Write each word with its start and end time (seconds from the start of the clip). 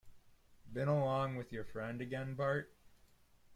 Been 0.73 0.87
along 0.87 1.35
with 1.35 1.51
your 1.53 1.63
friend 1.63 2.01
again, 2.01 2.33
Bart? 2.33 2.73